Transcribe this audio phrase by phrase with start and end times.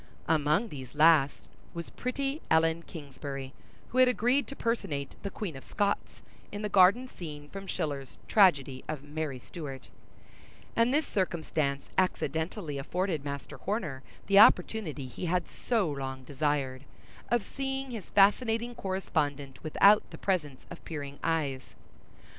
[0.27, 1.45] Among these last
[1.75, 3.53] was pretty Ellen Kingsbury,
[3.89, 8.17] who had agreed to personate the Queen of Scots, in the garden scene from Schiller's
[8.27, 9.89] tragedy of Mary Stuart;
[10.75, 16.85] and this circumstance accidentally afforded Master Horner the opportunity he had so long desired,
[17.29, 21.75] of seeing his fascinating correspondent without the presence of peering eyes.